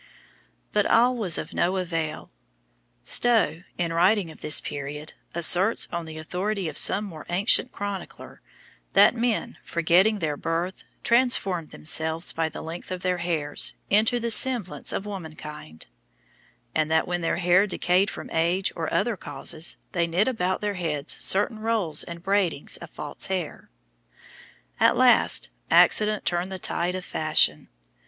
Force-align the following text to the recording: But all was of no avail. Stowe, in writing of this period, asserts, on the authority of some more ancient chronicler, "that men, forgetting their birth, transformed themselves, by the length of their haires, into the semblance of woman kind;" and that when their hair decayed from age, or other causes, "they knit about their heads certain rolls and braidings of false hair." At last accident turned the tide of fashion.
But 0.71 0.87
all 0.87 1.15
was 1.15 1.37
of 1.37 1.53
no 1.53 1.77
avail. 1.77 2.31
Stowe, 3.03 3.61
in 3.77 3.93
writing 3.93 4.31
of 4.31 4.41
this 4.41 4.59
period, 4.59 5.13
asserts, 5.35 5.87
on 5.93 6.05
the 6.07 6.17
authority 6.17 6.67
of 6.67 6.75
some 6.75 7.05
more 7.05 7.27
ancient 7.29 7.71
chronicler, 7.71 8.41
"that 8.93 9.13
men, 9.15 9.59
forgetting 9.63 10.17
their 10.17 10.35
birth, 10.35 10.85
transformed 11.03 11.69
themselves, 11.69 12.33
by 12.33 12.49
the 12.49 12.63
length 12.63 12.89
of 12.89 13.03
their 13.03 13.19
haires, 13.19 13.75
into 13.91 14.19
the 14.19 14.31
semblance 14.31 14.91
of 14.91 15.05
woman 15.05 15.35
kind;" 15.35 15.85
and 16.73 16.89
that 16.89 17.07
when 17.07 17.21
their 17.21 17.37
hair 17.37 17.67
decayed 17.67 18.09
from 18.09 18.31
age, 18.31 18.73
or 18.75 18.91
other 18.91 19.15
causes, 19.15 19.77
"they 19.91 20.07
knit 20.07 20.27
about 20.27 20.61
their 20.61 20.73
heads 20.73 21.15
certain 21.19 21.59
rolls 21.59 22.03
and 22.03 22.23
braidings 22.23 22.75
of 22.77 22.89
false 22.89 23.27
hair." 23.27 23.69
At 24.79 24.97
last 24.97 25.51
accident 25.69 26.25
turned 26.25 26.51
the 26.51 26.57
tide 26.57 26.95
of 26.95 27.05
fashion. 27.05 27.69